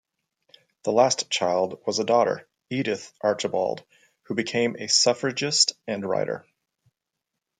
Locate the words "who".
4.23-4.33